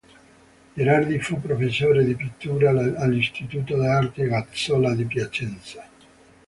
[0.75, 5.87] Gherardi fu professore di pittura all'istituto d'arte Gazzola di Piacenza.